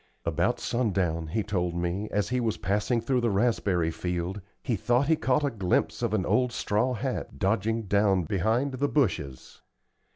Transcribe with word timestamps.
About 0.25 0.59
sun 0.59 0.93
down, 0.93 1.27
he 1.27 1.43
told 1.43 1.75
me, 1.75 2.09
as 2.09 2.29
he 2.29 2.39
was 2.39 2.57
passing 2.57 3.01
through 3.01 3.21
the 3.21 3.29
raspberry 3.29 3.91
field, 3.91 4.41
he 4.63 4.75
thought 4.75 5.07
he 5.07 5.15
caught 5.15 5.45
a 5.45 5.51
glimpse 5.51 6.01
of 6.01 6.15
an 6.15 6.25
old 6.25 6.51
straw 6.51 6.95
hat 6.95 7.37
dodging 7.37 7.83
down 7.83 8.23
behind 8.23 8.71
the 8.71 8.87
bushes. 8.89 9.61